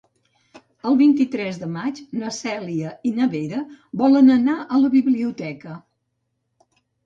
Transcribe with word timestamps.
El 0.91 0.95
vint-i-tres 1.01 1.59
de 1.63 1.69
maig 1.73 2.01
na 2.23 2.33
Cèlia 2.39 2.95
i 3.11 3.13
na 3.19 3.29
Vera 3.35 3.61
volen 4.05 4.35
anar 4.41 4.59
a 4.65 4.83
la 4.87 4.93
biblioteca. 4.99 5.81